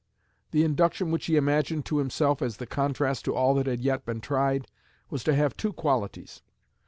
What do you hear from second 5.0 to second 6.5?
was to have two qualities.